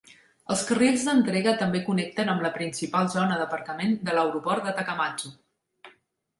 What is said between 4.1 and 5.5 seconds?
l'aeroport de Takamatsu.